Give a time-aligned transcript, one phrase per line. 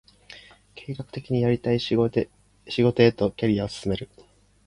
[0.73, 2.27] 計画的にやりたい仕事へ
[2.65, 4.09] とキャリアを進める